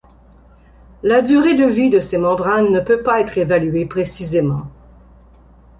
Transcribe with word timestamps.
La 1.03 1.21
durée 1.21 1.53
de 1.53 1.65
vie 1.65 2.01
ces 2.01 2.17
membranes 2.17 2.71
ne 2.71 2.79
peut 2.79 3.03
pas 3.03 3.21
être 3.21 3.37
évaluée 3.37 3.85
précisément. 3.85 4.63